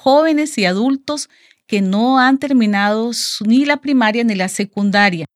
jóvenes 0.00 0.56
y 0.56 0.64
adultos 0.64 1.28
que 1.66 1.82
no 1.82 2.18
han 2.18 2.38
terminado 2.38 3.10
ni 3.46 3.66
la 3.66 3.76
primaria 3.76 4.24
ni 4.24 4.34
la 4.34 4.48
secundaria. 4.48 5.26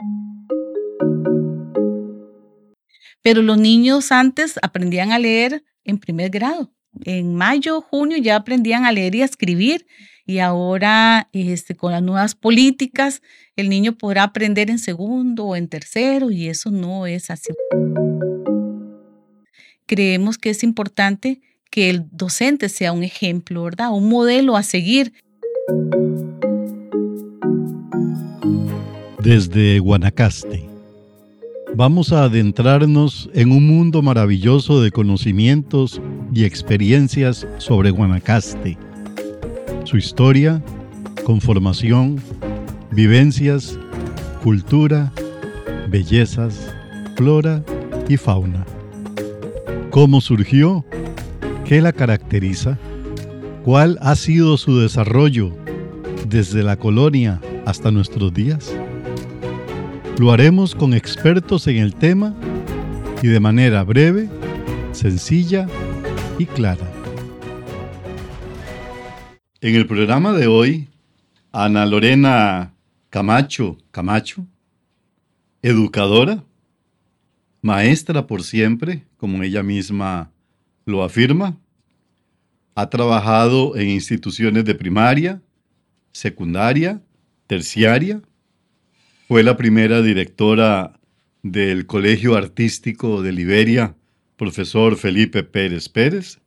Pero 3.22 3.42
los 3.42 3.58
niños 3.58 4.10
antes 4.10 4.58
aprendían 4.62 5.12
a 5.12 5.18
leer 5.18 5.64
en 5.84 5.98
primer 5.98 6.30
grado. 6.30 6.72
En 7.04 7.34
mayo, 7.34 7.82
junio 7.82 8.16
ya 8.16 8.36
aprendían 8.36 8.86
a 8.86 8.92
leer 8.92 9.14
y 9.14 9.22
a 9.22 9.26
escribir 9.26 9.86
y 10.26 10.38
ahora 10.38 11.28
este, 11.32 11.74
con 11.74 11.92
las 11.92 12.02
nuevas 12.02 12.34
políticas 12.34 13.20
el 13.56 13.68
niño 13.68 13.98
podrá 13.98 14.22
aprender 14.22 14.70
en 14.70 14.78
segundo 14.78 15.44
o 15.44 15.56
en 15.56 15.68
tercero 15.68 16.30
y 16.30 16.48
eso 16.48 16.70
no 16.70 17.06
es 17.06 17.30
así. 17.30 17.52
Creemos 19.86 20.38
que 20.38 20.50
es 20.50 20.62
importante 20.62 21.42
que 21.74 21.90
el 21.90 22.04
docente 22.12 22.68
sea 22.68 22.92
un 22.92 23.02
ejemplo, 23.02 23.64
¿verdad? 23.64 23.90
Un 23.90 24.08
modelo 24.08 24.56
a 24.56 24.62
seguir 24.62 25.12
desde 29.20 29.80
Guanacaste. 29.80 30.68
Vamos 31.74 32.12
a 32.12 32.22
adentrarnos 32.22 33.28
en 33.34 33.50
un 33.50 33.66
mundo 33.66 34.02
maravilloso 34.02 34.80
de 34.80 34.92
conocimientos 34.92 36.00
y 36.32 36.44
experiencias 36.44 37.44
sobre 37.58 37.90
Guanacaste, 37.90 38.78
su 39.82 39.96
historia, 39.96 40.62
conformación, 41.24 42.22
vivencias, 42.92 43.76
cultura, 44.44 45.12
bellezas, 45.88 46.72
flora 47.16 47.64
y 48.08 48.16
fauna. 48.16 48.64
¿Cómo 49.90 50.20
surgió? 50.20 50.84
¿Qué 51.64 51.80
la 51.80 51.94
caracteriza? 51.94 52.78
¿Cuál 53.62 53.96
ha 54.02 54.16
sido 54.16 54.58
su 54.58 54.78
desarrollo 54.80 55.56
desde 56.28 56.62
la 56.62 56.76
colonia 56.76 57.40
hasta 57.64 57.90
nuestros 57.90 58.34
días? 58.34 58.70
Lo 60.18 60.30
haremos 60.30 60.74
con 60.74 60.92
expertos 60.92 61.66
en 61.66 61.78
el 61.78 61.94
tema 61.94 62.34
y 63.22 63.28
de 63.28 63.40
manera 63.40 63.82
breve, 63.82 64.28
sencilla 64.92 65.66
y 66.38 66.44
clara. 66.44 66.86
En 69.62 69.74
el 69.74 69.86
programa 69.86 70.34
de 70.34 70.46
hoy, 70.46 70.90
Ana 71.50 71.86
Lorena 71.86 72.74
Camacho 73.08 73.78
Camacho, 73.90 74.46
educadora, 75.62 76.44
maestra 77.62 78.26
por 78.26 78.42
siempre, 78.42 79.06
como 79.16 79.42
ella 79.42 79.62
misma 79.62 80.33
lo 80.84 81.02
afirma, 81.02 81.58
ha 82.74 82.90
trabajado 82.90 83.76
en 83.76 83.88
instituciones 83.88 84.64
de 84.64 84.74
primaria, 84.74 85.40
secundaria, 86.12 87.02
terciaria, 87.46 88.20
fue 89.28 89.42
la 89.42 89.56
primera 89.56 90.02
directora 90.02 90.98
del 91.42 91.86
Colegio 91.86 92.36
Artístico 92.36 93.22
de 93.22 93.32
Liberia, 93.32 93.96
profesor 94.36 94.96
Felipe 94.96 95.42
Pérez 95.42 95.88
Pérez. 95.88 96.40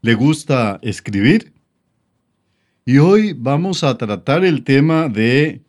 Le 0.00 0.14
gusta 0.14 0.78
escribir. 0.82 1.52
Y 2.84 2.98
hoy 2.98 3.34
vamos 3.34 3.84
a 3.84 3.96
tratar 3.98 4.44
el 4.44 4.64
tema 4.64 5.08
de 5.08 5.62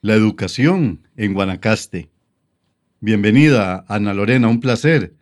la 0.00 0.14
educación 0.14 1.08
en 1.16 1.34
Guanacaste. 1.34 2.10
Bienvenida, 3.00 3.84
Ana 3.88 4.14
Lorena, 4.14 4.48
un 4.48 4.60
placer 4.60 5.14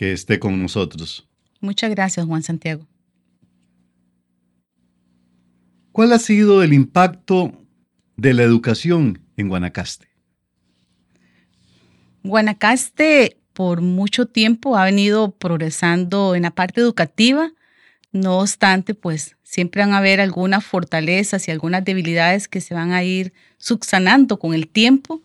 que 0.00 0.12
esté 0.12 0.38
con 0.38 0.62
nosotros. 0.62 1.28
Muchas 1.60 1.90
gracias, 1.90 2.24
Juan 2.24 2.42
Santiago. 2.42 2.86
¿Cuál 5.92 6.14
ha 6.14 6.18
sido 6.18 6.62
el 6.62 6.72
impacto 6.72 7.52
de 8.16 8.32
la 8.32 8.42
educación 8.42 9.20
en 9.36 9.48
Guanacaste? 9.48 10.08
Guanacaste 12.22 13.42
por 13.52 13.82
mucho 13.82 14.24
tiempo 14.24 14.74
ha 14.74 14.86
venido 14.86 15.32
progresando 15.32 16.34
en 16.34 16.44
la 16.44 16.50
parte 16.50 16.80
educativa, 16.80 17.52
no 18.10 18.38
obstante, 18.38 18.94
pues 18.94 19.36
siempre 19.42 19.82
van 19.82 19.92
a 19.92 19.98
haber 19.98 20.22
algunas 20.22 20.64
fortalezas 20.64 21.46
y 21.46 21.50
algunas 21.50 21.84
debilidades 21.84 22.48
que 22.48 22.62
se 22.62 22.72
van 22.72 22.92
a 22.92 23.04
ir 23.04 23.34
subsanando 23.58 24.38
con 24.38 24.54
el 24.54 24.66
tiempo. 24.66 25.22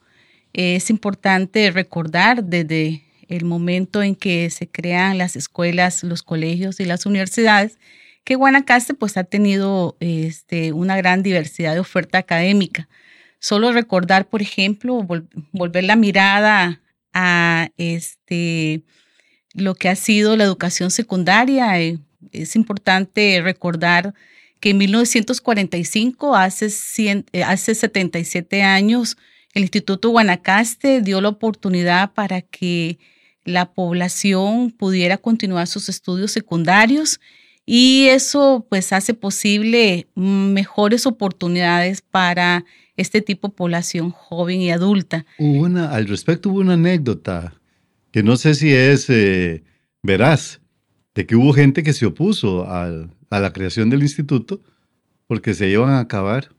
Es 0.52 0.90
importante 0.90 1.72
recordar 1.72 2.44
desde 2.44 3.06
el 3.30 3.46
momento 3.46 4.04
en 4.04 4.16
que 4.16 4.50
se 4.50 4.68
crean 4.68 5.18
las 5.18 5.36
escuelas, 5.36 6.04
los 6.04 6.24
colegios 6.24 6.80
y 6.80 6.86
las 6.86 7.06
universidades, 7.06 7.78
que 8.24 8.36
Guanacaste 8.36 8.94
pues 8.94 9.18
ha 9.18 9.24
tenido 9.24 9.96
este, 10.00 10.74
una 10.74 10.98
gran 10.98 11.24
diversidad 11.24 11.74
de 11.74 11.80
oferta 11.80 12.18
académica. 12.18 12.90
Solo 13.40 13.72
recordar, 13.72 14.28
por 14.28 14.42
ejemplo, 14.42 15.06
volver 15.52 15.84
la 15.84 15.96
mirada 15.96 16.82
a 17.14 17.70
este, 17.78 18.82
lo 19.54 19.76
que 19.76 19.90
ha 19.90 19.96
sido 19.96 20.36
la 20.36 20.44
educación 20.44 20.90
secundaria. 20.90 21.80
Eh, 21.80 22.00
es 22.32 22.56
importante 22.56 23.40
recordar 23.44 24.14
que 24.60 24.72
en 24.72 24.80
1945, 24.80 26.36
hace, 26.36 26.68
eh, 27.32 27.44
hace 27.44 27.76
77 27.76 28.64
años, 28.64 29.18
el 29.54 29.64
Instituto 29.64 30.10
Guanacaste 30.10 31.02
dio 31.02 31.22
la 31.22 31.30
oportunidad 31.30 32.14
para 32.14 32.42
que 32.42 32.98
la 33.46 33.72
población 33.72 34.72
pudiera 34.72 35.18
continuar 35.18 35.68
sus 35.68 35.88
estudios 35.88 36.32
secundarios 36.32 37.22
y 37.66 38.08
eso 38.10 38.66
pues 38.70 38.92
hace 38.92 39.14
posible 39.14 40.08
mejores 40.16 41.06
oportunidades 41.06 42.02
para 42.02 42.66
este 42.98 43.22
tipo 43.22 43.48
de 43.48 43.54
población 43.54 44.12
joven 44.12 44.62
y 44.62 44.72
adulta. 44.72 45.26
una, 45.38 45.92
al 45.92 46.08
respecto 46.08 46.50
hubo 46.50 46.60
una 46.60 46.74
anécdota 46.74 47.54
que 48.12 48.24
no 48.24 48.38
sé 48.38 48.56
si 48.56 48.74
es 48.74 49.10
eh, 49.10 49.64
veraz, 50.02 50.62
de 51.14 51.26
que 51.26 51.36
hubo 51.36 51.54
gente 51.54 51.84
que 51.84 51.94
se 51.94 52.06
opuso 52.06 52.66
a 52.70 53.08
la 53.30 53.54
creación 53.54 53.90
del 53.90 54.02
instituto 54.02 54.62
porque 55.28 55.54
se 55.54 55.70
iban 55.70 55.90
a 55.90 56.00
acabar 56.00 56.50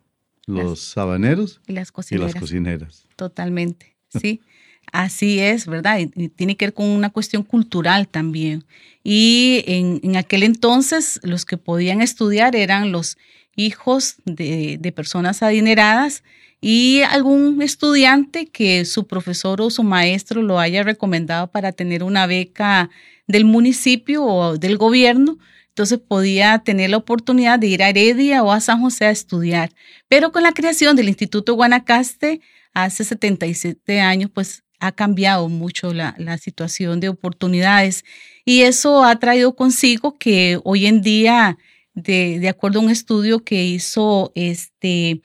los 0.46 0.80
sabaneros 0.80 1.60
y 1.66 1.72
las 1.72 1.92
cocineras. 1.92 2.30
Y 2.30 2.32
las 2.32 2.40
cocineras. 2.40 3.06
Totalmente, 3.16 3.96
sí. 4.20 4.40
Así 4.92 5.40
es, 5.40 5.66
¿verdad? 5.66 5.98
Y, 5.98 6.28
tiene 6.28 6.56
que 6.56 6.66
ver 6.66 6.74
con 6.74 6.86
una 6.86 7.10
cuestión 7.10 7.42
cultural 7.42 8.08
también. 8.08 8.64
Y 9.02 9.62
en, 9.66 10.16
aquel 10.16 10.42
entonces 10.42 11.20
los 11.22 11.44
que 11.44 11.58
podían 11.58 12.02
estudiar 12.02 12.56
eran 12.56 12.92
los 12.92 13.18
hijos 13.56 14.16
de, 14.24 14.92
personas 14.94 15.42
adineradas 15.42 16.22
y 16.60 17.02
algún 17.02 17.62
estudiante 17.62 18.46
que 18.46 18.84
su 18.84 19.06
profesor 19.06 19.60
o 19.60 19.70
su 19.70 19.82
maestro 19.82 20.42
lo 20.42 20.58
haya 20.58 20.82
recomendado 20.82 21.48
para 21.48 21.72
tener 21.72 22.02
una 22.02 22.26
beca 22.26 22.90
del 23.26 23.44
municipio 23.44 24.24
o 24.24 24.56
del 24.56 24.78
gobierno, 24.78 25.38
entonces 25.68 25.98
podía 25.98 26.58
tener 26.60 26.90
la 26.90 26.96
oportunidad 26.96 27.58
de 27.58 27.66
ir 27.66 27.82
a 27.82 27.90
Heredia 27.90 28.42
o 28.42 28.50
a 28.50 28.60
San 28.60 28.80
José 28.80 29.06
a 29.06 29.10
estudiar. 29.10 29.70
Pero 30.08 30.32
con 30.32 30.42
la 30.42 30.52
creación 30.52 30.96
del 30.96 31.08
Instituto 31.08 31.54
Guanacaste 31.54 32.40
hace 32.72 33.04
77 33.04 34.00
años, 34.00 34.30
pues 34.32 34.64
ha 34.80 34.92
cambiado 34.92 35.48
mucho 35.48 35.92
la, 35.92 36.14
la 36.18 36.38
situación 36.38 37.00
de 37.00 37.08
oportunidades 37.08 38.04
y 38.44 38.62
eso 38.62 39.04
ha 39.04 39.18
traído 39.18 39.56
consigo 39.56 40.16
que 40.18 40.60
hoy 40.64 40.86
en 40.86 41.02
día 41.02 41.58
de, 41.96 42.48
acuerdo 42.48 42.78
a 42.78 42.82
un 42.82 42.90
estudio 42.90 43.42
que 43.42 43.64
hizo 43.64 44.30
este 44.34 45.22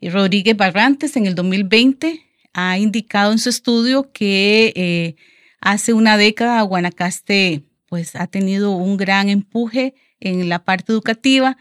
Rodríguez 0.00 0.56
Barrantes 0.56 1.16
en 1.16 1.26
el 1.26 1.34
2020, 1.34 2.22
ha 2.54 2.78
indicado 2.78 3.32
en 3.32 3.38
su 3.38 3.50
estudio 3.50 4.10
que 4.12 4.72
eh, 4.76 5.16
hace 5.60 5.92
una 5.92 6.16
década 6.16 6.62
Guanacaste 6.62 7.64
pues 7.88 8.16
ha 8.16 8.26
tenido 8.26 8.72
un 8.72 8.96
gran 8.96 9.28
empuje 9.28 9.94
en 10.20 10.48
la 10.48 10.64
parte 10.64 10.92
educativa. 10.92 11.56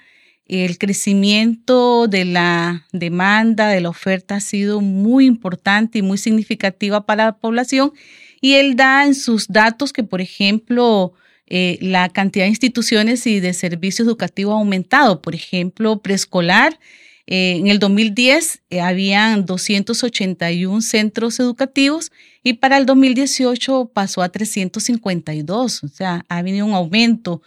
El 0.48 0.78
crecimiento 0.78 2.08
de 2.08 2.24
la 2.26 2.86
demanda, 2.92 3.70
de 3.70 3.82
la 3.82 3.90
oferta 3.90 4.36
ha 4.36 4.40
sido 4.40 4.80
muy 4.80 5.26
importante 5.26 6.00
y 6.00 6.02
muy 6.04 6.20
significativa 6.20 7.06
para 7.06 7.26
la 7.26 7.38
población. 7.38 7.94
Y 8.42 8.54
él 8.54 8.76
da 8.76 9.06
en 9.06 9.16
sus 9.16 9.48
datos 9.48 9.92
que, 9.92 10.04
por 10.04 10.22
ejemplo, 10.22 11.14
eh, 11.48 11.80
la 11.82 12.10
cantidad 12.10 12.46
de 12.46 12.50
instituciones 12.50 13.26
y 13.26 13.40
de 13.40 13.54
servicios 13.54 14.08
educativos 14.08 14.54
ha 14.54 14.58
aumentado. 14.58 15.22
Por 15.22 15.34
ejemplo, 15.34 16.00
preescolar, 16.02 16.80
eh, 17.28 17.56
en 17.58 17.68
el 17.68 17.80
2010 17.80 18.62
eh, 18.70 18.82
habían 18.82 19.48
281 19.48 20.82
centros 20.82 21.40
educativos 21.40 22.12
y 22.44 22.54
para 22.54 22.78
el 22.78 22.86
2018 22.86 23.90
pasó 23.94 24.22
a 24.22 24.30
352. 24.30 25.84
O 25.84 25.88
sea, 25.88 26.24
ha 26.30 26.38
habido 26.38 26.66
un 26.68 26.74
aumento 26.74 27.42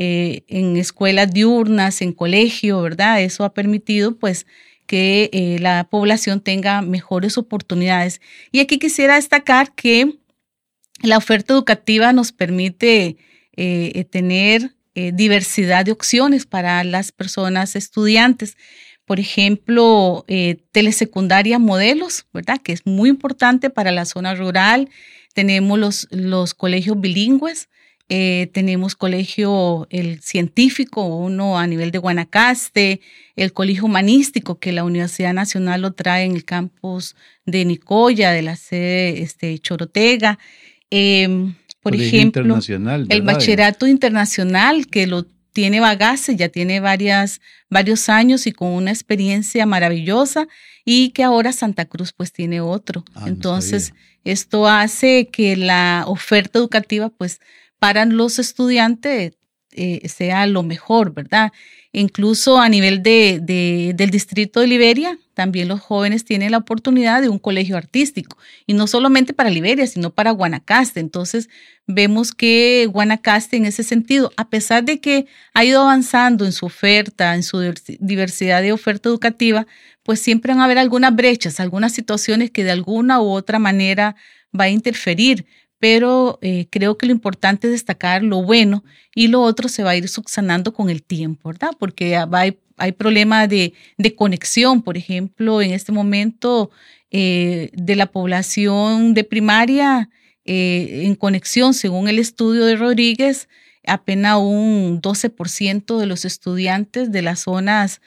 en 0.00 0.76
escuelas 0.76 1.32
diurnas, 1.32 2.02
en 2.02 2.12
colegio, 2.12 2.80
¿verdad? 2.82 3.20
Eso 3.20 3.42
ha 3.44 3.52
permitido 3.52 4.16
pues 4.16 4.46
que 4.86 5.58
la 5.60 5.88
población 5.90 6.40
tenga 6.40 6.82
mejores 6.82 7.36
oportunidades. 7.36 8.20
Y 8.52 8.60
aquí 8.60 8.78
quisiera 8.78 9.16
destacar 9.16 9.74
que 9.74 10.18
la 11.02 11.16
oferta 11.16 11.52
educativa 11.52 12.12
nos 12.12 12.32
permite 12.32 13.16
eh, 13.56 13.92
eh, 13.94 14.04
tener 14.04 14.74
eh, 14.94 15.12
diversidad 15.14 15.84
de 15.84 15.92
opciones 15.92 16.46
para 16.46 16.82
las 16.84 17.12
personas 17.12 17.76
estudiantes. 17.76 18.56
Por 19.04 19.20
ejemplo, 19.20 20.24
eh, 20.28 20.58
telesecundaria 20.72 21.58
modelos, 21.58 22.26
¿verdad? 22.32 22.60
Que 22.62 22.72
es 22.72 22.84
muy 22.84 23.08
importante 23.08 23.70
para 23.70 23.92
la 23.92 24.04
zona 24.04 24.34
rural. 24.34 24.88
Tenemos 25.34 25.78
los, 25.78 26.08
los 26.10 26.54
colegios 26.54 27.00
bilingües, 27.00 27.68
eh, 28.10 28.48
tenemos 28.54 28.94
colegio 28.94 29.86
el 29.90 30.20
científico, 30.22 31.04
uno 31.04 31.58
a 31.58 31.66
nivel 31.66 31.90
de 31.90 31.98
Guanacaste, 31.98 33.00
el 33.36 33.52
colegio 33.52 33.84
humanístico 33.84 34.58
que 34.58 34.72
la 34.72 34.84
Universidad 34.84 35.34
Nacional 35.34 35.82
lo 35.82 35.92
trae 35.92 36.24
en 36.24 36.32
el 36.32 36.44
campus 36.44 37.16
de 37.44 37.66
Nicoya, 37.66 38.32
de 38.32 38.42
la 38.42 38.56
sede 38.56 39.22
este, 39.22 39.58
Chorotega. 39.58 40.38
Em, 40.90 41.54
por 41.82 41.94
ejemplo, 41.94 42.58
el 43.08 43.22
bachillerato 43.22 43.86
internacional 43.86 44.86
que 44.86 45.06
lo 45.06 45.26
tiene 45.52 45.80
Bagace, 45.80 46.36
ya 46.36 46.48
tiene 46.48 46.80
varias, 46.80 47.40
varios 47.68 48.08
años 48.08 48.46
y 48.46 48.52
con 48.52 48.68
una 48.68 48.90
experiencia 48.90 49.66
maravillosa 49.66 50.48
y 50.84 51.10
que 51.10 51.24
ahora 51.24 51.52
Santa 51.52 51.84
Cruz 51.84 52.12
pues 52.12 52.32
tiene 52.32 52.60
otro. 52.60 53.04
Ah, 53.14 53.24
Entonces, 53.26 53.92
esto 54.24 54.66
hace 54.66 55.28
que 55.30 55.56
la 55.56 56.04
oferta 56.06 56.58
educativa 56.58 57.10
pues 57.10 57.40
para 57.78 58.04
los 58.04 58.38
estudiantes 58.38 59.38
eh, 59.72 60.08
sea 60.08 60.46
lo 60.46 60.62
mejor, 60.62 61.12
¿verdad? 61.12 61.52
Incluso 61.92 62.58
a 62.58 62.68
nivel 62.68 63.02
de, 63.02 63.40
del 63.94 64.10
distrito 64.10 64.60
de 64.60 64.66
Liberia, 64.66 65.18
también 65.34 65.68
los 65.68 65.80
jóvenes 65.80 66.24
tienen 66.24 66.50
la 66.50 66.58
oportunidad 66.58 67.22
de 67.22 67.28
un 67.28 67.38
colegio 67.38 67.76
artístico, 67.76 68.38
y 68.66 68.72
no 68.72 68.86
solamente 68.86 69.34
para 69.34 69.50
Liberia, 69.50 69.86
sino 69.86 70.10
para 70.10 70.32
Guanacaste. 70.32 71.00
Entonces, 71.00 71.48
vemos 71.86 72.32
que 72.32 72.88
Guanacaste 72.90 73.56
en 73.56 73.66
ese 73.66 73.84
sentido, 73.84 74.32
a 74.36 74.48
pesar 74.48 74.84
de 74.84 75.00
que 75.00 75.26
ha 75.54 75.64
ido 75.64 75.82
avanzando 75.82 76.44
en 76.44 76.52
su 76.52 76.66
oferta, 76.66 77.34
en 77.34 77.42
su 77.42 77.60
diversidad 78.00 78.62
de 78.62 78.72
oferta 78.72 79.08
educativa, 79.08 79.66
pues 80.02 80.20
siempre 80.20 80.52
van 80.52 80.60
a 80.60 80.64
haber 80.64 80.78
algunas 80.78 81.14
brechas, 81.14 81.60
algunas 81.60 81.92
situaciones 81.92 82.50
que 82.50 82.64
de 82.64 82.70
alguna 82.70 83.20
u 83.20 83.28
otra 83.28 83.58
manera 83.58 84.16
va 84.58 84.64
a 84.64 84.70
interferir 84.70 85.46
pero 85.78 86.38
eh, 86.42 86.66
creo 86.70 86.98
que 86.98 87.06
lo 87.06 87.12
importante 87.12 87.68
es 87.68 87.72
destacar 87.72 88.22
lo 88.22 88.42
bueno 88.42 88.84
y 89.14 89.28
lo 89.28 89.42
otro 89.42 89.68
se 89.68 89.82
va 89.82 89.90
a 89.90 89.96
ir 89.96 90.08
subsanando 90.08 90.72
con 90.72 90.90
el 90.90 91.02
tiempo, 91.02 91.50
¿verdad? 91.50 91.70
Porque 91.78 92.16
hay, 92.16 92.92
problemas 92.92 93.48
de, 93.48 93.74
conexión, 94.16 94.82
por 94.82 94.96
ejemplo, 94.96 95.62
en 95.62 95.72
este 95.72 95.92
momento 95.92 96.70
eh, 97.10 97.70
de 97.72 97.96
la 97.96 98.06
población 98.06 99.14
de 99.14 99.24
primaria 99.24 100.10
eh, 100.44 101.02
en 101.04 101.14
conexión, 101.14 101.74
según 101.74 102.08
el 102.08 102.18
estudio 102.18 102.64
de 102.64 102.76
Rodríguez, 102.76 103.48
apenas 103.86 104.38
un 104.38 105.00
12% 105.00 105.98
de 105.98 106.06
los 106.06 106.24
estudiantes 106.24 107.10
de 107.10 107.22
las 107.22 107.40
zonas 107.40 108.00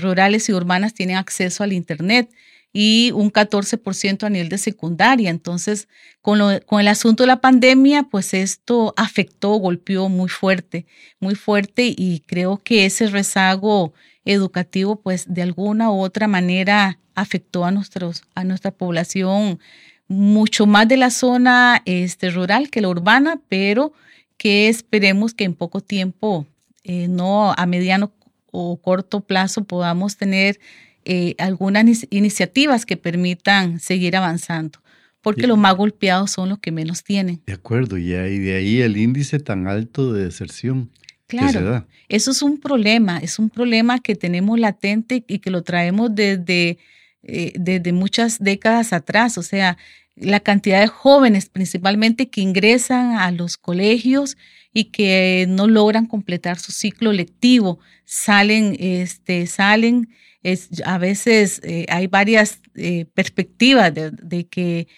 rurales 0.00 0.48
y 0.48 0.52
urbanas 0.54 0.94
tienen 0.94 1.16
acceso 1.16 1.62
al 1.62 1.74
Internet 1.74 2.30
y 2.76 3.12
un 3.12 3.32
14% 3.32 4.24
a 4.24 4.30
nivel 4.30 4.48
de 4.50 4.58
secundaria. 4.58 5.30
Entonces, 5.30 5.88
con, 6.20 6.40
con 6.66 6.80
el 6.80 6.88
asunto 6.88 7.22
de 7.22 7.28
la 7.28 7.40
pandemia, 7.40 8.02
pues 8.02 8.34
esto 8.34 8.92
afectó, 8.96 9.52
golpeó 9.52 10.08
muy 10.08 10.28
fuerte, 10.28 10.84
muy 11.20 11.36
fuerte 11.36 11.94
y 11.96 12.24
creo 12.26 12.58
que 12.58 12.84
ese 12.84 13.06
rezago 13.06 13.94
educativo, 14.24 14.96
pues 14.96 15.32
de 15.32 15.42
alguna 15.42 15.90
u 15.90 16.00
otra 16.00 16.26
manera 16.26 16.98
afectó 17.14 17.64
a, 17.64 17.70
nuestros, 17.70 18.24
a 18.34 18.42
nuestra 18.42 18.72
población 18.72 19.60
mucho 20.08 20.66
más 20.66 20.88
de 20.88 20.96
la 20.96 21.10
zona 21.10 21.80
este, 21.84 22.30
rural 22.30 22.70
que 22.70 22.80
la 22.80 22.88
urbana, 22.88 23.40
pero 23.48 23.92
que 24.36 24.68
esperemos 24.68 25.32
que 25.32 25.44
en 25.44 25.54
poco 25.54 25.80
tiempo, 25.80 26.46
eh, 26.82 27.06
no 27.08 27.52
a 27.52 27.66
mediano 27.66 28.12
o 28.50 28.76
corto 28.76 29.20
plazo, 29.20 29.62
podamos 29.62 30.16
tener 30.16 30.58
eh, 31.04 31.34
algunas 31.38 32.06
iniciativas 32.10 32.86
que 32.86 32.96
permitan 32.96 33.80
seguir 33.80 34.16
avanzando, 34.16 34.80
porque 35.20 35.46
los 35.46 35.58
más 35.58 35.76
golpeados 35.76 36.30
son 36.30 36.48
los 36.48 36.58
que 36.58 36.72
menos 36.72 37.04
tienen. 37.04 37.42
De 37.46 37.52
acuerdo, 37.52 37.98
y 37.98 38.08
de 38.08 38.54
ahí 38.54 38.80
el 38.80 38.96
índice 38.96 39.38
tan 39.38 39.66
alto 39.66 40.12
de 40.12 40.24
deserción. 40.24 40.90
Claro, 41.26 41.86
eso 42.08 42.30
es 42.30 42.42
un 42.42 42.58
problema, 42.58 43.18
es 43.18 43.38
un 43.38 43.50
problema 43.50 43.98
que 43.98 44.14
tenemos 44.14 44.58
latente 44.58 45.24
y 45.26 45.38
que 45.38 45.50
lo 45.50 45.62
traemos 45.62 46.14
desde, 46.14 46.78
eh, 47.22 47.52
desde 47.56 47.92
muchas 47.92 48.38
décadas 48.38 48.92
atrás, 48.92 49.38
o 49.38 49.42
sea, 49.42 49.78
la 50.16 50.40
cantidad 50.40 50.80
de 50.80 50.86
jóvenes 50.86 51.48
principalmente 51.48 52.28
que 52.28 52.40
ingresan 52.40 53.16
a 53.16 53.30
los 53.30 53.56
colegios 53.56 54.36
y 54.74 54.86
que 54.86 55.46
no 55.48 55.68
logran 55.68 56.06
completar 56.06 56.58
su 56.58 56.72
ciclo 56.72 57.12
lectivo, 57.12 57.78
salen, 58.04 58.76
este, 58.78 59.46
salen 59.46 60.08
a 60.84 60.98
veces 60.98 61.60
eh, 61.64 61.86
hay 61.88 62.06
varias 62.06 62.60
eh, 62.74 63.06
perspectivas 63.14 63.92
de, 63.94 64.46
que 64.46 64.88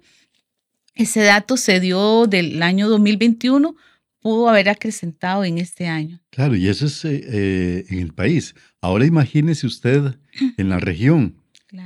ese 0.94 1.20
dato 1.20 1.56
se 1.56 1.78
dio 1.78 2.26
del 2.26 2.62
año 2.62 2.88
2021, 2.88 3.76
pudo 4.20 4.48
haber 4.48 4.68
acrecentado 4.68 5.44
en 5.44 5.58
este 5.58 5.86
año. 5.86 6.20
Claro, 6.30 6.56
y 6.56 6.68
eso 6.68 6.86
es 6.86 7.04
eh, 7.04 7.22
eh, 7.24 7.84
en 7.90 7.98
el 8.00 8.12
país. 8.12 8.54
Ahora 8.80 9.06
imagínese 9.06 9.66
usted 9.66 10.18
en 10.56 10.68
la 10.68 10.78
región, 10.78 11.36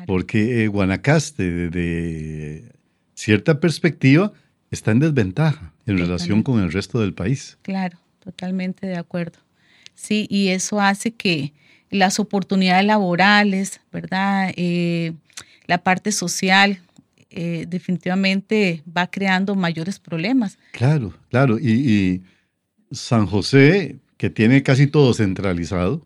porque 0.06 0.68
Guanacaste, 0.68 1.70
de 1.70 2.72
cierta 3.14 3.60
perspectiva, 3.60 4.32
está 4.70 4.92
en 4.92 5.00
desventaja 5.00 5.74
en 5.86 5.98
relación 5.98 6.42
con 6.42 6.60
el 6.60 6.72
resto 6.72 7.00
del 7.00 7.14
país. 7.14 7.58
Claro 7.62 7.98
totalmente 8.20 8.86
de 8.86 8.96
acuerdo. 8.96 9.38
Sí, 9.94 10.26
y 10.30 10.48
eso 10.48 10.80
hace 10.80 11.12
que 11.12 11.52
las 11.90 12.20
oportunidades 12.20 12.86
laborales, 12.86 13.80
¿verdad? 13.90 14.52
Eh, 14.56 15.14
la 15.66 15.78
parte 15.78 16.12
social, 16.12 16.80
eh, 17.30 17.66
definitivamente 17.68 18.82
va 18.96 19.06
creando 19.08 19.54
mayores 19.54 19.98
problemas. 19.98 20.58
Claro, 20.72 21.14
claro. 21.28 21.58
Y, 21.58 22.22
San 22.90 23.26
José, 23.26 24.00
que 24.16 24.30
tiene 24.30 24.64
casi 24.64 24.88
todo 24.88 25.14
centralizado, 25.14 26.04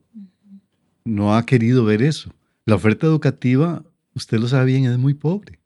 no 1.05 1.35
ha 1.35 1.47
querido 1.47 1.85
ver 1.85 2.03
eso. 2.03 2.35
La 2.67 2.75
oferta 2.75 3.07
educativa, 3.07 3.83
usted 4.15 4.39
lo 4.39 4.49
sabe 4.49 4.67
bien, 4.67 4.85
es 4.85 4.99
muy 4.99 5.15
pobre. 5.15 5.61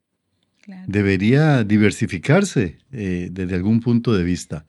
Debería 0.87 1.65
diversificarse 1.65 2.79
eh, 2.93 3.29
desde 3.33 3.57
algún 3.57 3.81
punto 3.81 4.12
de 4.12 4.23
vista. 4.23 4.67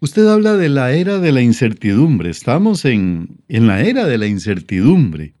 Usted 0.00 0.26
habla 0.26 0.56
de 0.56 0.68
la 0.68 0.92
era 0.92 1.18
de 1.18 1.32
la 1.32 1.40
incertidumbre. 1.40 2.30
Estamos 2.30 2.84
en, 2.84 3.38
en 3.48 3.66
la 3.66 3.80
era 3.80 4.06
de 4.06 4.18
la 4.18 4.26
incertidumbre. 4.26 5.34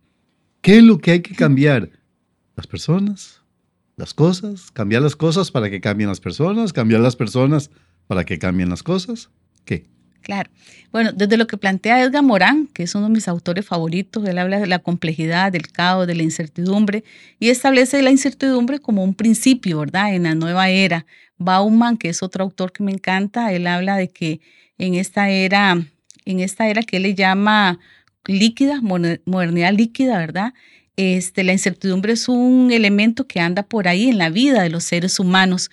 ¿Qué 0.60 0.78
es 0.78 0.84
lo 0.84 0.98
que 0.98 1.10
hay 1.10 1.20
que 1.20 1.34
cambiar? 1.34 1.90
Las 2.56 2.66
personas, 2.66 3.39
las 4.00 4.14
cosas, 4.14 4.70
cambiar 4.72 5.02
las 5.02 5.14
cosas 5.14 5.50
para 5.50 5.70
que 5.70 5.80
cambien 5.80 6.08
las 6.08 6.20
personas, 6.20 6.72
cambiar 6.72 7.00
las 7.02 7.16
personas 7.16 7.70
para 8.06 8.24
que 8.24 8.38
cambien 8.38 8.70
las 8.70 8.82
cosas. 8.82 9.30
¿Qué? 9.64 9.86
Claro. 10.22 10.50
Bueno, 10.90 11.12
desde 11.12 11.36
lo 11.36 11.46
que 11.46 11.56
plantea 11.56 12.02
Edgar 12.02 12.22
Morán, 12.22 12.66
que 12.68 12.82
es 12.82 12.94
uno 12.94 13.06
de 13.06 13.12
mis 13.12 13.28
autores 13.28 13.64
favoritos, 13.66 14.26
él 14.26 14.38
habla 14.38 14.58
de 14.58 14.66
la 14.66 14.78
complejidad, 14.80 15.52
del 15.52 15.68
caos, 15.68 16.06
de 16.06 16.14
la 16.14 16.22
incertidumbre 16.22 17.04
y 17.38 17.50
establece 17.50 18.02
la 18.02 18.10
incertidumbre 18.10 18.80
como 18.80 19.04
un 19.04 19.14
principio, 19.14 19.78
¿verdad? 19.80 20.14
En 20.14 20.24
la 20.24 20.34
nueva 20.34 20.70
era. 20.70 21.06
Bauman, 21.36 21.96
que 21.96 22.08
es 22.08 22.22
otro 22.22 22.44
autor 22.44 22.72
que 22.72 22.82
me 22.82 22.92
encanta, 22.92 23.52
él 23.52 23.66
habla 23.66 23.96
de 23.96 24.08
que 24.08 24.40
en 24.78 24.94
esta 24.94 25.30
era, 25.30 25.82
en 26.24 26.40
esta 26.40 26.68
era 26.68 26.82
que 26.82 26.96
él 26.96 27.04
le 27.04 27.14
llama 27.14 27.78
líquida, 28.26 28.80
modernidad 28.80 29.72
líquida, 29.72 30.18
¿verdad? 30.18 30.52
Este, 31.00 31.44
la 31.44 31.52
incertidumbre 31.52 32.12
es 32.12 32.28
un 32.28 32.70
elemento 32.70 33.26
que 33.26 33.40
anda 33.40 33.62
por 33.62 33.88
ahí 33.88 34.10
en 34.10 34.18
la 34.18 34.28
vida 34.28 34.62
de 34.62 34.68
los 34.68 34.84
seres 34.84 35.18
humanos, 35.18 35.70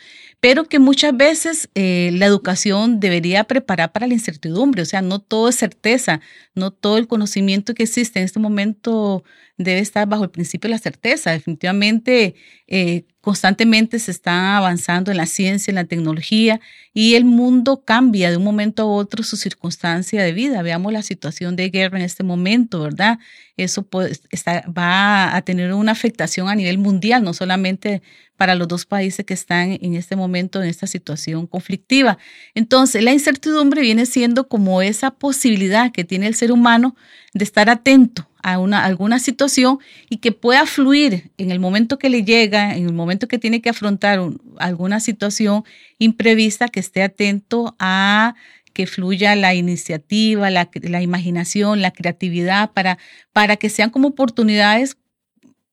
pero 0.48 0.64
que 0.64 0.80
muchas 0.80 1.18
veces 1.18 1.70
eh, 1.76 2.10
la 2.14 2.26
educación 2.26 3.02
debería 3.02 3.44
preparar 3.44 3.92
para 3.92 4.08
la 4.08 4.14
incertidumbre, 4.14 4.82
o 4.82 4.86
sea, 4.86 5.02
no 5.02 5.20
todo 5.20 5.50
es 5.50 5.58
certeza, 5.58 6.22
no 6.56 6.72
todo 6.72 6.98
el 6.98 7.10
conocimiento 7.10 7.74
que 7.74 7.84
existe 7.84 8.20
en 8.20 8.24
este 8.24 8.40
momento 8.40 9.26
debe 9.58 9.80
estar 9.80 10.08
bajo 10.08 10.24
el 10.24 10.30
principio 10.30 10.70
de 10.70 10.76
la 10.76 10.80
certeza. 10.80 11.32
Definitivamente, 11.32 12.36
eh, 12.68 13.04
constantemente 13.20 14.00
se 14.00 14.12
está 14.12 14.56
avanzando 14.56 15.12
en 15.12 15.18
la 15.18 15.26
ciencia, 15.26 15.70
en 15.72 15.76
la 15.76 15.84
tecnología 15.84 16.62
y 16.94 17.16
el 17.16 17.26
mundo 17.26 17.84
cambia 17.84 18.30
de 18.30 18.38
un 18.38 18.46
momento 18.46 18.84
a 18.84 18.86
otro 18.86 19.24
su 19.24 19.36
circunstancia 19.36 20.24
de 20.24 20.32
vida. 20.32 20.62
Veamos 20.62 20.94
la 20.94 21.02
situación 21.02 21.58
de 21.58 21.70
guerra 21.70 21.98
en 21.98 22.06
este 22.06 22.24
momento, 22.24 22.80
¿verdad? 22.80 23.20
Eso 23.58 23.86
va 23.92 25.36
a 25.36 25.42
tener 25.42 25.74
una 25.74 25.92
afectación 25.92 26.48
a 26.48 26.56
nivel 26.56 26.78
mundial, 26.78 27.22
no 27.22 27.34
solamente 27.34 28.02
para 28.38 28.56
los 28.56 28.68
dos 28.68 28.86
países 28.86 29.26
que 29.26 29.34
están 29.34 29.78
en 29.82 29.96
este 29.96 30.16
momento 30.16 30.62
en 30.62 30.70
esta 30.70 30.88
situación 30.88 31.48
conflictiva. 31.48 32.18
Entonces, 32.54 33.04
la 33.04 33.12
incertidumbre 33.12 33.82
viene 33.82 34.06
siendo 34.06 34.48
como 34.48 34.82
esa 34.82 35.12
posibilidad 35.12 35.92
que 35.92 36.06
tiene 36.06 36.28
el 36.28 36.36
ser 36.36 36.52
humano 36.52 36.96
de 37.34 37.44
estar 37.44 37.70
atento 37.70 38.30
a 38.44 38.60
una, 38.60 38.86
alguna 38.86 39.20
situación 39.20 39.80
y 40.10 40.18
que 40.18 40.32
pueda 40.32 40.66
fluir 40.66 41.32
en 41.38 41.52
el 41.52 41.60
momento 41.60 41.98
que 41.98 42.10
le 42.10 42.24
llega, 42.24 42.76
en 42.76 42.86
el 42.86 42.94
momento 42.94 43.28
que 43.28 43.40
tiene 43.40 43.62
que 43.62 43.70
afrontar 43.70 44.20
alguna 44.58 45.00
situación 45.00 45.64
imprevista, 45.98 46.70
que 46.70 46.80
esté 46.80 47.02
atento 47.04 47.76
a 47.80 48.36
que 48.74 48.86
fluya 48.86 49.36
la 49.36 49.56
iniciativa, 49.56 50.52
la, 50.52 50.70
la 50.84 51.02
imaginación, 51.02 51.82
la 51.82 51.90
creatividad, 51.90 52.72
para, 52.74 53.00
para 53.34 53.58
que 53.58 53.70
sean 53.70 53.90
como 53.90 54.10
oportunidades 54.10 54.98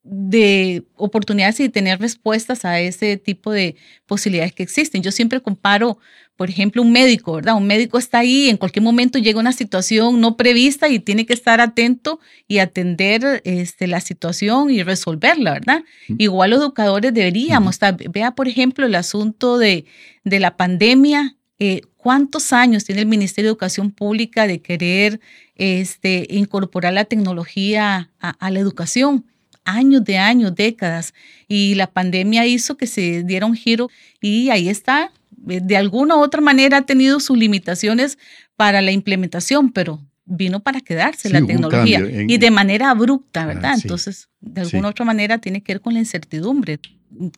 de 0.04 0.84
oportunidades 0.96 1.58
y 1.60 1.70
tener 1.70 1.98
respuestas 1.98 2.66
a 2.66 2.78
ese 2.78 3.16
tipo 3.16 3.50
de 3.50 3.74
posibilidades 4.06 4.52
que 4.52 4.62
existen. 4.62 5.02
Yo 5.02 5.10
siempre 5.10 5.40
comparo, 5.40 5.98
por 6.36 6.50
ejemplo, 6.50 6.82
un 6.82 6.92
médico, 6.92 7.36
¿verdad? 7.36 7.56
Un 7.56 7.66
médico 7.66 7.96
está 7.96 8.18
ahí, 8.18 8.50
en 8.50 8.58
cualquier 8.58 8.82
momento 8.82 9.18
llega 9.18 9.40
una 9.40 9.52
situación 9.52 10.20
no 10.20 10.36
prevista 10.36 10.88
y 10.88 10.98
tiene 10.98 11.24
que 11.24 11.32
estar 11.32 11.62
atento 11.62 12.20
y 12.46 12.58
atender 12.58 13.40
este, 13.44 13.86
la 13.86 14.00
situación 14.00 14.70
y 14.70 14.82
resolverla, 14.82 15.54
¿verdad? 15.54 15.82
Igual 16.18 16.50
los 16.50 16.60
educadores 16.60 17.14
deberíamos 17.14 17.76
estar, 17.76 17.96
vea, 18.10 18.34
por 18.34 18.46
ejemplo, 18.46 18.84
el 18.84 18.94
asunto 18.96 19.56
de, 19.56 19.86
de 20.22 20.38
la 20.38 20.58
pandemia. 20.58 21.36
Eh, 21.58 21.80
¿Cuántos 21.96 22.52
años 22.52 22.84
tiene 22.84 23.00
el 23.00 23.06
Ministerio 23.06 23.48
de 23.48 23.52
Educación 23.52 23.90
Pública 23.90 24.46
de 24.46 24.60
querer 24.60 25.20
este, 25.54 26.26
incorporar 26.28 26.92
la 26.92 27.06
tecnología 27.06 28.10
a 28.18 28.50
la 28.50 28.58
educación? 28.58 29.24
Años 29.64 30.04
de 30.04 30.18
años, 30.18 30.54
décadas, 30.54 31.14
y 31.48 31.74
la 31.74 31.86
pandemia 31.86 32.46
hizo 32.46 32.76
que 32.76 32.86
se 32.86 33.22
diera 33.22 33.46
un 33.46 33.54
giro 33.54 33.90
y 34.20 34.50
ahí 34.50 34.68
está. 34.68 35.12
Eh, 35.48 35.60
de 35.62 35.76
alguna 35.76 36.16
u 36.16 36.20
otra 36.20 36.40
manera 36.40 36.78
ha 36.78 36.82
tenido 36.82 37.20
sus 37.20 37.36
limitaciones 37.36 38.18
para 38.56 38.80
la 38.80 38.92
implementación, 38.92 39.72
pero 39.72 40.00
vino 40.26 40.60
para 40.60 40.80
quedarse 40.80 41.28
la 41.28 41.44
tecnología 41.44 42.00
y 42.26 42.38
de 42.38 42.50
manera 42.50 42.90
abrupta, 42.90 43.42
ah, 43.42 43.46
¿verdad? 43.46 43.74
Entonces, 43.80 44.28
de 44.40 44.62
alguna 44.62 44.88
u 44.88 44.90
otra 44.90 45.04
manera 45.04 45.38
tiene 45.38 45.62
que 45.62 45.74
ver 45.74 45.80
con 45.82 45.92
la 45.92 46.00
incertidumbre. 46.00 46.80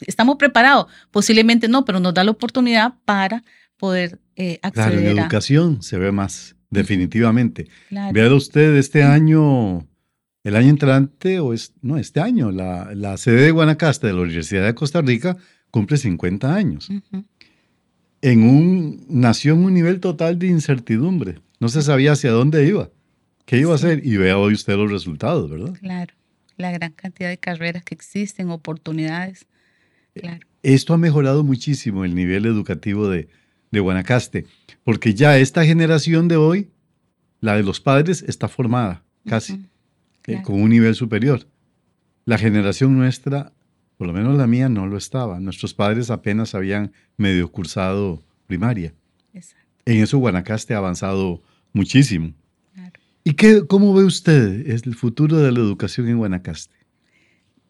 ¿Estamos 0.07 0.37
preparados? 0.37 0.87
Posiblemente 1.11 1.69
no, 1.69 1.85
pero 1.85 1.99
nos 2.01 2.15
da 2.15 2.23
la 2.23 2.31
oportunidad 2.31 2.95
para 3.05 3.43
poder 3.77 4.21
eh, 4.37 4.59
acceder 4.63 5.01
claro, 5.01 5.15
la 5.15 5.23
educación 5.23 5.83
se 5.83 5.99
ve 5.99 6.13
más, 6.13 6.55
definitivamente. 6.71 7.69
Vea 7.91 8.33
usted, 8.33 8.77
este 8.77 9.03
año 9.03 9.87
el 10.47 10.55
año 10.55 10.71
entrante, 10.71 11.41
o 11.41 11.53
es, 11.53 11.73
no, 11.83 11.99
este 11.99 12.21
año, 12.21 12.53
la, 12.53 13.17
sede 13.17 13.43
de 13.43 13.51
Guanacaste 13.51 14.07
de 14.07 14.13
la 14.13 14.21
Universidad 14.21 14.65
de 14.65 14.77
Costa 14.77 15.03
Rica 15.03 15.37
cumple 15.73 15.97
50 15.97 16.55
años. 16.55 16.89
En 18.23 18.43
un, 18.45 19.05
nació 19.09 19.55
en 19.55 19.65
un 19.65 19.75
nivel 19.75 19.99
total 19.99 20.39
de 20.39 20.47
incertidumbre. 20.47 21.41
No 21.59 21.69
se 21.69 21.83
sabía 21.83 22.13
hacia 22.13 22.31
dónde 22.31 22.65
iba, 22.65 22.91
qué 23.45 23.59
iba 23.59 23.73
a 23.73 23.75
hacer. 23.75 24.07
Y 24.07 24.19
vea 24.19 24.39
hoy 24.39 24.55
usted 24.55 24.77
los 24.77 24.89
resultados, 24.89 25.51
¿verdad? 25.51 25.75
Claro, 25.81 26.15
la 26.57 26.71
gran 26.71 26.93
cantidad 26.93 27.29
de 27.29 27.39
carreras 27.39 27.83
que 27.83 27.97
existen, 27.97 28.51
oportunidades. 28.51 29.47
Claro. 30.15 30.47
Esto 30.63 30.95
ha 30.95 30.97
mejorado 30.97 31.43
muchísimo 31.43 32.05
el 32.05 32.15
nivel 32.15 32.47
educativo 32.47 33.09
de, 33.09 33.29
de 33.73 33.81
Guanacaste, 33.81 34.47
porque 34.85 35.13
ya 35.13 35.39
esta 35.39 35.65
generación 35.65 36.29
de 36.29 36.37
hoy, 36.37 36.71
la 37.41 37.57
de 37.57 37.65
los 37.65 37.81
padres, 37.81 38.25
está 38.29 38.47
formada 38.47 39.03
casi. 39.27 39.67
Eh, 40.27 40.43
con 40.43 40.61
un 40.61 40.71
nivel 40.71 40.95
superior. 40.95 41.47
La 42.25 42.39
generación 42.39 42.97
nuestra, 42.97 43.53
por 43.97 44.09
lo 44.09 44.13
menos 44.13 44.37
la 44.37 44.47
mía, 44.47 44.69
no 44.69 44.87
lo 44.87 44.97
estaba. 44.97 45.39
Nuestros 45.39 45.75
padres 45.75 46.11
apenas 46.11 46.55
habían 46.55 46.93
medio 47.17 47.51
cursado 47.51 48.23
primaria. 48.47 48.93
En 49.85 50.03
eso 50.03 50.19
Guanacaste 50.19 50.75
ha 50.75 50.79
avanzado 50.79 51.43
muchísimo. 51.73 52.33
¿Y 53.23 53.35
qué, 53.35 53.67
cómo 53.67 53.95
ve 53.95 54.05
usted 54.05 54.69
el 54.69 54.95
futuro 54.95 55.37
de 55.37 55.53
la 55.53 55.61
educación 55.61 56.09
en 56.09 56.19
Guanacaste? 56.19 56.75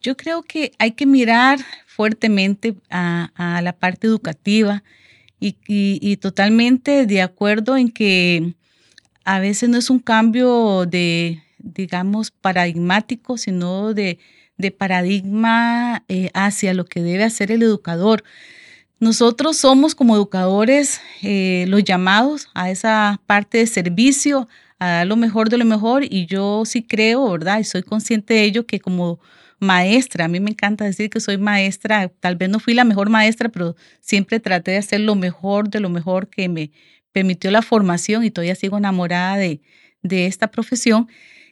Yo 0.00 0.16
creo 0.16 0.42
que 0.42 0.72
hay 0.78 0.92
que 0.92 1.06
mirar 1.06 1.58
fuertemente 1.86 2.76
a, 2.90 3.60
la 3.62 3.72
parte 3.72 4.06
educativa 4.06 4.82
y, 5.40 6.16
totalmente 6.18 7.06
de 7.06 7.22
acuerdo 7.22 7.76
en 7.76 7.90
que 7.90 8.54
a 9.24 9.40
veces 9.40 9.68
no 9.68 9.78
es 9.78 9.90
un 9.90 9.98
cambio 9.98 10.86
de, 10.86 11.42
digamos, 11.66 12.30
paradigmático, 12.30 13.38
sino 13.38 13.94
de, 13.94 14.18
paradigma 14.78 16.04
eh, 16.08 16.30
hacia 16.34 16.72
lo 16.74 16.86
que 16.86 17.02
debe 17.02 17.24
hacer 17.24 17.52
el 17.52 17.62
educador. 17.62 18.24
Nosotros 18.98 19.58
somos 19.58 19.94
como 19.94 20.16
educadores 20.16 21.00
eh, 21.22 21.66
los 21.68 21.84
llamados 21.84 22.48
a 22.54 22.70
esa 22.70 23.20
parte 23.26 23.58
de 23.58 23.66
servicio, 23.66 24.48
a 24.78 24.88
dar 24.88 25.06
lo 25.06 25.16
mejor 25.16 25.50
de 25.50 25.58
lo 25.58 25.64
mejor 25.64 26.04
y 26.04 26.26
yo 26.26 26.64
sí 26.64 26.82
creo, 26.82 27.30
¿verdad? 27.30 27.58
Y 27.58 27.64
soy 27.64 27.82
consciente 27.82 28.34
de 28.34 28.44
ello 28.44 28.66
que 28.66 28.80
como 28.80 29.20
maestra, 29.58 30.26
a 30.26 30.28
mí 30.28 30.40
me 30.40 30.50
encanta 30.50 30.84
decir 30.84 31.10
que 31.10 31.20
soy 31.20 31.38
maestra, 31.38 32.08
tal 32.08 32.36
vez 32.36 32.48
no 32.48 32.58
fui 32.58 32.74
la 32.74 32.84
mejor 32.84 33.08
maestra, 33.08 33.48
pero 33.48 33.76
siempre 34.00 34.40
traté 34.40 34.72
de 34.72 34.78
hacer 34.78 35.00
lo 35.00 35.14
mejor 35.14 35.68
de 35.70 35.80
lo 35.80 35.88
mejor 35.88 36.28
que 36.28 36.48
me 36.48 36.70
permitió 37.12 37.50
la 37.50 37.62
formación 37.62 38.24
y 38.24 38.30
todavía 38.30 38.54
sigo 38.54 38.76
enamorada 38.78 39.36
de, 39.36 39.60
de 40.02 40.26
esta 40.26 40.48
profesión 40.50 41.08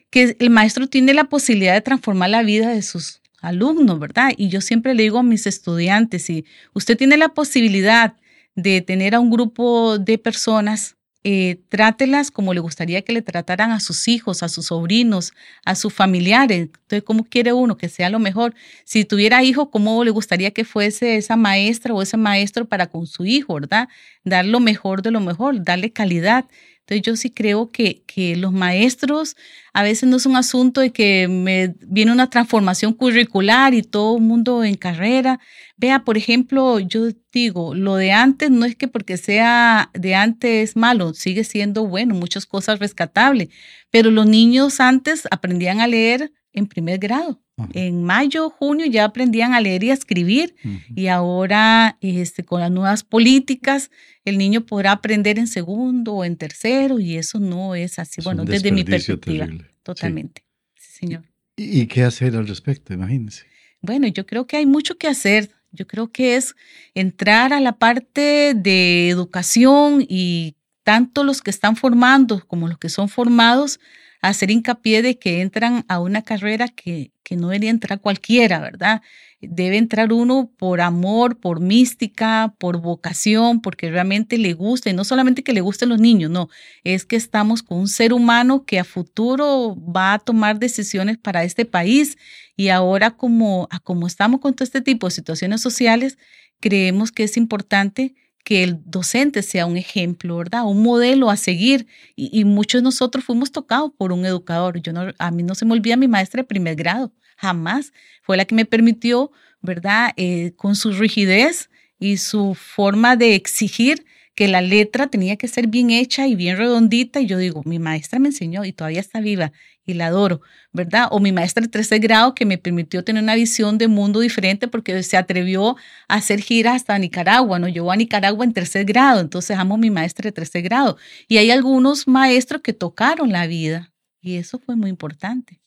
que 0.09 0.35
el 0.39 0.49
maestro 0.49 0.87
tiene 0.87 1.13
la 1.13 1.25
posibilidad 1.25 1.73
de 1.73 1.81
transformar 1.81 2.29
la 2.29 2.43
vida 2.43 2.69
de 2.69 2.81
sus 2.81 3.21
alumnos, 3.41 3.99
¿verdad? 3.99 4.31
Y 4.37 4.49
yo 4.49 4.61
siempre 4.61 4.93
le 4.95 5.03
digo 5.03 5.19
a 5.19 5.23
mis 5.23 5.45
estudiantes, 5.47 6.23
si 6.23 6.45
usted 6.73 6.97
tiene 6.97 7.17
la 7.17 7.29
posibilidad 7.29 8.15
de 8.55 8.81
tener 8.81 9.15
a 9.15 9.19
un 9.19 9.29
grupo 9.29 9.97
de 9.99 10.17
personas, 10.17 10.95
eh, 11.27 11.59
trátelas 11.69 12.29
como 12.29 12.53
le 12.53 12.59
gustaría 12.59 13.01
que 13.01 13.11
le 13.11 13.23
trataran 13.23 13.71
a 13.71 13.79
sus 13.79 14.07
hijos, 14.07 14.43
a 14.43 14.47
sus 14.47 14.67
sobrinos, 14.67 15.33
a 15.65 15.73
sus 15.73 15.91
familiares. 15.91 16.59
Entonces, 16.67 17.01
¿cómo 17.03 17.23
quiere 17.23 17.51
uno 17.51 17.77
que 17.77 17.89
sea 17.89 18.11
lo 18.11 18.19
mejor? 18.19 18.53
Si 18.83 19.05
tuviera 19.05 19.43
hijo, 19.43 19.71
¿cómo 19.71 20.03
le 20.03 20.11
gustaría 20.11 20.51
que 20.51 20.65
fuese 20.65 21.15
esa 21.17 21.35
maestra 21.35 21.95
o 21.95 22.01
ese 22.03 22.15
maestro 22.15 22.65
para 22.65 22.85
con 22.85 23.07
su 23.07 23.25
hijo, 23.25 23.55
verdad? 23.55 23.89
Dar 24.23 24.45
lo 24.45 24.59
mejor 24.59 25.01
de 25.01 25.09
lo 25.09 25.19
mejor, 25.19 25.63
darle 25.63 25.91
calidad. 25.91 26.45
Entonces 26.87 27.01
yo 27.01 27.15
sí 27.15 27.31
creo 27.31 27.71
que, 27.71 28.03
que 28.05 28.35
los 28.35 28.53
maestros 28.53 29.35
a 29.73 29.81
veces 29.81 30.07
no 30.07 30.17
es 30.17 30.27
un 30.27 30.35
asunto 30.35 30.81
de 30.81 30.91
que 30.91 31.27
me 31.27 31.75
viene 31.81 32.11
una 32.11 32.29
transformación 32.29 32.93
curricular 32.93 33.73
y 33.73 33.81
todo 33.81 34.17
el 34.17 34.23
mundo 34.23 34.63
en 34.63 34.75
carrera. 34.75 35.39
Vea, 35.77 36.03
por 36.03 36.15
ejemplo, 36.15 36.79
yo 36.79 37.07
digo, 37.33 37.73
lo 37.73 37.95
de 37.95 38.11
antes 38.11 38.51
no 38.51 38.65
es 38.65 38.75
que 38.75 38.87
porque 38.87 39.17
sea 39.17 39.89
de 39.93 40.13
antes 40.13 40.69
es 40.69 40.75
malo, 40.75 41.15
sigue 41.15 41.43
siendo 41.43 41.87
bueno, 41.87 42.13
muchas 42.13 42.45
cosas 42.45 42.77
rescatables, 42.77 43.49
pero 43.89 44.11
los 44.11 44.27
niños 44.27 44.79
antes 44.79 45.27
aprendían 45.31 45.81
a 45.81 45.87
leer 45.87 46.31
en 46.53 46.67
primer 46.67 46.99
grado. 46.99 47.41
En 47.73 48.03
mayo, 48.03 48.49
junio 48.49 48.85
ya 48.85 49.05
aprendían 49.05 49.53
a 49.53 49.61
leer 49.61 49.83
y 49.85 49.89
a 49.89 49.93
escribir 49.93 50.55
y 50.93 51.07
ahora 51.07 51.97
este, 52.01 52.43
con 52.43 52.59
las 52.59 52.69
nuevas 52.69 53.03
políticas 53.03 53.91
el 54.25 54.37
niño 54.37 54.65
podrá 54.65 54.91
aprender 54.91 55.39
en 55.39 55.47
segundo 55.47 56.15
o 56.15 56.25
en 56.25 56.35
tercero 56.35 56.99
y 56.99 57.15
eso 57.15 57.39
no 57.39 57.73
es 57.73 57.97
así. 57.97 58.21
bueno, 58.23 58.43
desde 58.43 58.71
mi 58.71 58.83
perspectiva. 58.83 59.47
Totalmente. 59.83 60.43
Sí. 60.75 60.99
señor. 60.99 61.23
¿Y 61.55 61.85
qué 61.87 62.03
hacer 62.03 62.35
al 62.35 62.47
respecto? 62.47 62.93
Imagínense. 62.93 63.45
Bueno, 63.81 64.07
yo 64.07 64.25
creo 64.25 64.47
que 64.47 64.57
hay 64.57 64.65
mucho 64.65 64.97
que 64.97 65.07
hacer. 65.07 65.51
Yo 65.71 65.87
creo 65.87 66.11
que 66.11 66.35
es 66.35 66.55
entrar 66.93 67.53
a 67.53 67.61
la 67.61 67.77
parte 67.77 68.53
de 68.53 69.09
educación 69.09 70.05
y 70.07 70.55
tanto 70.83 71.23
los 71.23 71.41
que 71.41 71.51
están 71.51 71.75
formando 71.75 72.45
como 72.47 72.67
los 72.67 72.77
que 72.77 72.89
son 72.89 73.07
formados 73.09 73.79
hacer 74.21 74.51
hincapié 74.51 75.01
de 75.01 75.17
que 75.19 75.41
entran 75.41 75.85
a 75.87 75.99
una 75.99 76.21
carrera 76.21 76.67
que, 76.67 77.11
que 77.23 77.35
no 77.35 77.49
debería 77.49 77.69
entrar 77.69 77.99
cualquiera, 78.01 78.59
¿verdad? 78.59 79.01
Debe 79.41 79.77
entrar 79.77 80.13
uno 80.13 80.51
por 80.57 80.81
amor, 80.81 81.39
por 81.39 81.59
mística, 81.59 82.53
por 82.57 82.81
vocación, 82.81 83.61
porque 83.61 83.91
realmente 83.91 84.37
le 84.37 84.53
gusta, 84.53 84.89
y 84.89 84.93
no 84.93 85.03
solamente 85.03 85.43
que 85.43 85.53
le 85.53 85.61
gusten 85.61 85.89
los 85.89 85.99
niños, 85.99 86.31
no, 86.31 86.49
es 86.83 87.05
que 87.05 87.15
estamos 87.15 87.61
con 87.61 87.79
un 87.79 87.87
ser 87.87 88.13
humano 88.13 88.65
que 88.65 88.79
a 88.79 88.83
futuro 88.83 89.75
va 89.75 90.13
a 90.13 90.19
tomar 90.19 90.59
decisiones 90.59 91.17
para 91.17 91.43
este 91.43 91.65
país 91.65 92.17
y 92.55 92.69
ahora 92.69 93.11
como, 93.11 93.67
como 93.83 94.07
estamos 94.07 94.39
con 94.39 94.53
todo 94.53 94.63
este 94.63 94.81
tipo 94.81 95.07
de 95.07 95.11
situaciones 95.11 95.61
sociales, 95.61 96.17
creemos 96.59 97.11
que 97.11 97.23
es 97.23 97.37
importante 97.37 98.15
que 98.45 98.63
el 98.63 98.79
docente 98.85 99.41
sea 99.41 99.65
un 99.65 99.75
ejemplo, 99.75 100.37
¿verdad? 100.37 100.65
Un 100.65 100.83
modelo 100.83 101.31
a 101.31 101.35
seguir. 101.35 101.87
Y, 102.15 102.45
muchos 102.45 102.79
de 102.79 102.83
nosotros 102.83 103.25
fuimos 103.25 103.51
tocados 103.51 103.91
por 103.97 104.11
un 104.13 104.23
educador. 104.23 104.79
Yo 104.81 104.93
no, 104.93 105.11
a 105.17 105.31
mí 105.31 105.43
no 105.43 105.55
se 105.55 105.65
me 105.65 105.73
olvida 105.73 105.97
mi 105.97 106.07
maestra 106.07 106.43
de 106.43 106.47
primer 106.47 106.75
grado, 106.75 107.11
jamás. 107.37 107.91
Fue 108.21 108.37
la 108.37 108.45
que 108.45 108.53
me 108.53 108.65
permitió, 108.65 109.31
¿verdad? 109.61 110.11
Eh, 110.15 110.53
con 110.55 110.75
su 110.75 110.91
rigidez 110.91 111.71
y 111.99 112.17
su 112.17 112.53
forma 112.53 113.15
de 113.15 113.33
exigir 113.33 114.05
que 114.35 114.49
la 114.49 114.61
letra 114.61 115.07
tenía 115.07 115.37
que 115.37 115.47
ser 115.47 115.67
bien 115.67 115.89
hecha 115.89 116.27
y 116.27 116.35
bien 116.35 116.57
redondita. 116.57 117.21
Y 117.21 117.25
yo 117.25 117.37
digo, 117.37 117.61
mi 117.65 117.79
maestra 117.79 118.19
me 118.19 118.27
enseñó 118.27 118.65
y 118.65 118.73
todavía 118.73 118.99
está 118.99 119.21
viva 119.21 119.53
y 119.85 119.93
la 119.93 120.07
adoro, 120.07 120.41
¿verdad? 120.73 121.07
O 121.11 121.19
mi 121.19 121.31
maestra 121.31 121.61
de 121.61 121.69
tercer 121.69 121.99
grado 121.99 122.35
que 122.35 122.45
me 122.45 122.57
permitió 122.57 123.03
tener 123.03 123.23
una 123.23 123.35
visión 123.35 123.77
de 123.77 123.87
mundo 123.87 124.19
diferente 124.19 124.67
porque 124.67 125.01
se 125.03 125.15
atrevió 125.15 125.77
a 126.07 126.15
hacer 126.15 126.41
giras 126.41 126.75
hasta 126.75 126.99
Nicaragua, 126.99 127.59
¿no? 127.59 127.67
Yo 127.67 127.89
a 127.89 127.95
Nicaragua 127.95 128.43
en 128.43 128.53
tercer 128.53 128.85
grado, 128.85 129.21
entonces 129.21 129.57
amo 129.57 129.75
a 129.75 129.77
mi 129.77 129.89
maestra 129.89 130.27
de 130.27 130.31
tercer 130.33 130.63
grado. 130.63 130.97
Y 131.27 131.37
hay 131.37 131.51
algunos 131.51 132.07
maestros 132.07 132.61
que 132.61 132.73
tocaron 132.73 133.31
la 133.31 133.47
vida 133.47 133.93
y 134.21 134.35
eso 134.35 134.59
fue 134.59 134.75
muy 134.75 134.89
importante. 134.89 135.61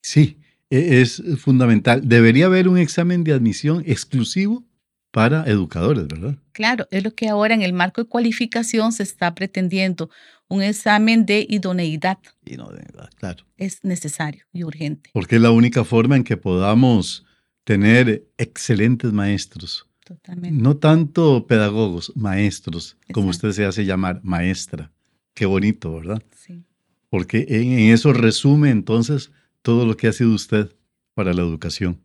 Sí, 0.00 0.38
e, 0.70 1.02
es 1.02 1.22
fundamental. 1.38 2.08
Debería 2.08 2.46
haber 2.46 2.68
un 2.68 2.78
examen 2.78 3.24
de 3.24 3.32
admisión 3.32 3.82
exclusivo 3.86 4.64
para 5.10 5.44
educadores, 5.44 6.06
¿verdad? 6.06 6.38
Claro, 6.54 6.86
es 6.92 7.02
lo 7.02 7.14
que 7.14 7.28
ahora 7.28 7.52
en 7.52 7.62
el 7.62 7.72
marco 7.72 8.00
de 8.00 8.08
cualificación 8.08 8.92
se 8.92 9.02
está 9.02 9.34
pretendiendo, 9.34 10.08
un 10.46 10.62
examen 10.62 11.26
de 11.26 11.44
idoneidad. 11.50 12.18
Idoneidad, 12.46 13.10
claro. 13.16 13.44
Es 13.56 13.82
necesario 13.82 14.44
y 14.52 14.62
urgente. 14.62 15.10
Porque 15.12 15.34
es 15.34 15.42
la 15.42 15.50
única 15.50 15.84
forma 15.84 16.14
en 16.16 16.22
que 16.22 16.36
podamos 16.36 17.26
tener 17.64 18.24
excelentes 18.38 19.12
maestros. 19.12 19.88
Totalmente. 20.04 20.62
No 20.62 20.76
tanto 20.76 21.46
pedagogos, 21.48 22.12
maestros, 22.14 22.96
como 23.12 23.30
usted 23.30 23.50
se 23.50 23.64
hace 23.64 23.84
llamar, 23.84 24.20
maestra. 24.22 24.92
Qué 25.34 25.46
bonito, 25.46 25.92
¿verdad? 25.92 26.22
Sí. 26.36 26.62
Porque 27.10 27.46
en 27.48 27.92
eso 27.92 28.12
resume 28.12 28.70
entonces 28.70 29.32
todo 29.62 29.86
lo 29.86 29.96
que 29.96 30.06
ha 30.06 30.12
sido 30.12 30.30
usted 30.30 30.70
para 31.14 31.32
la 31.32 31.42
educación. 31.42 32.03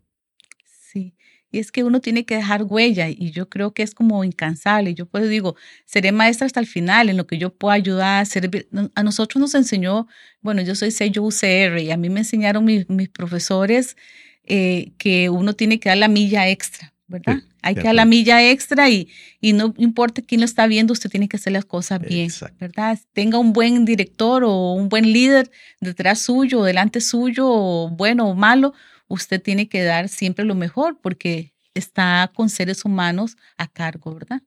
Y 1.51 1.59
es 1.59 1.71
que 1.71 1.83
uno 1.83 1.99
tiene 1.99 2.25
que 2.25 2.35
dejar 2.35 2.63
huella 2.63 3.09
y 3.09 3.31
yo 3.31 3.49
creo 3.49 3.73
que 3.73 3.81
es 3.81 3.95
como 3.95 4.23
incansable. 4.23 4.93
Yo 4.93 5.07
pues 5.07 5.27
digo, 5.29 5.55
seré 5.85 6.11
maestra 6.11 6.45
hasta 6.45 6.59
el 6.59 6.67
final 6.67 7.09
en 7.09 7.17
lo 7.17 7.25
que 7.25 7.37
yo 7.37 7.53
pueda 7.53 7.75
ayudar 7.75 8.21
a 8.21 8.25
servir. 8.25 8.69
A 8.93 9.03
nosotros 9.03 9.41
nos 9.41 9.55
enseñó, 9.55 10.07
bueno, 10.41 10.61
yo 10.61 10.75
soy 10.75 10.91
sello 10.91 11.23
UCR 11.23 11.79
y 11.79 11.91
a 11.91 11.97
mí 11.97 12.09
me 12.09 12.19
enseñaron 12.19 12.65
mis, 12.65 12.85
profesores 13.09 13.97
eh, 14.43 14.91
que 14.97 15.29
uno 15.29 15.53
tiene 15.53 15.79
que 15.79 15.89
dar 15.89 15.97
la 15.97 16.07
milla 16.07 16.47
extra, 16.47 16.93
¿verdad? 17.07 17.39
Hay 17.61 17.75
que 17.75 17.83
dar 17.83 17.95
la 17.95 18.05
milla 18.05 18.49
extra 18.49 18.89
y, 18.89 19.09
y 19.41 19.53
no 19.53 19.73
importa 19.77 20.21
quién 20.21 20.41
lo 20.41 20.45
está 20.45 20.65
viendo, 20.67 20.93
usted 20.93 21.09
tiene 21.09 21.27
que 21.27 21.37
hacer 21.37 21.53
las 21.53 21.65
cosas 21.65 21.99
bien, 21.99 22.31
¿verdad? 22.59 22.97
Tenga 23.13 23.37
un 23.37 23.53
buen 23.53 23.85
director 23.85 24.43
o 24.45 24.73
un 24.73 24.87
buen 24.87 25.11
líder 25.11 25.51
detrás 25.81 26.19
suyo, 26.21 26.63
delante 26.63 27.01
suyo, 27.01 27.89
bueno 27.89 28.29
o 28.29 28.35
malo, 28.35 28.73
usted 29.09 29.41
tiene 29.41 29.67
que 29.67 29.83
dar 29.83 30.07
siempre 30.07 30.45
lo 30.45 30.55
mejor 30.55 30.97
porque 31.01 31.51
está 31.73 32.31
con 32.33 32.49
seres 32.49 32.85
humanos 32.85 33.35
a 33.57 33.67
cargo, 33.67 34.13
¿verdad? 34.13 34.41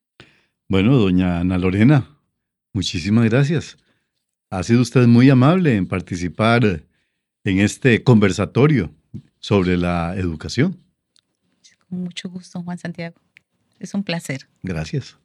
Bueno, 0.69 0.97
doña 0.97 1.41
Ana 1.41 1.59
Lorena, 1.59 2.09
muchísimas 2.73 3.27
gracias. 3.27 3.77
Ha 4.49 4.63
sido 4.63 4.81
usted 4.81 5.07
muy 5.07 5.29
amable 5.29 5.77
en 5.77 5.87
participar 5.87 6.85
en 7.45 7.59
este 7.59 8.03
conversatorio 8.03 8.95
sobre 9.39 9.77
la 9.77 10.15
educación. 10.17 10.79
Con 11.89 12.05
mucho 12.05 12.31
gusto, 12.31 12.63
Juan 12.63 12.79
Santiago. 12.79 13.17
Es 13.79 13.93
un 13.95 14.05
placer. 14.05 14.49
Gracias. 14.63 15.19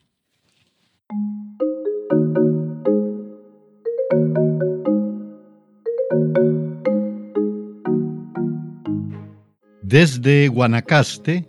Desde 9.88 10.48
Guanacaste, 10.48 11.48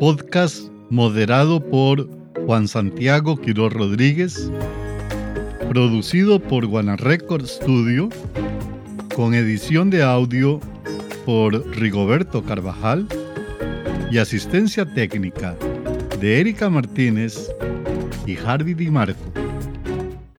podcast 0.00 0.72
moderado 0.90 1.64
por 1.64 2.10
Juan 2.44 2.66
Santiago 2.66 3.36
Quiroz 3.36 3.72
Rodríguez, 3.72 4.50
producido 5.68 6.40
por 6.40 6.66
Guanarecord 6.66 7.46
Studio, 7.46 8.08
con 9.14 9.34
edición 9.34 9.88
de 9.88 10.02
audio 10.02 10.58
por 11.24 11.64
Rigoberto 11.76 12.42
Carvajal 12.42 13.06
y 14.10 14.18
asistencia 14.18 14.84
técnica 14.84 15.54
de 16.20 16.40
Erika 16.40 16.68
Martínez 16.68 17.52
y 18.26 18.36
Harvey 18.36 18.74
Di 18.74 18.90
Marco. 18.90 19.47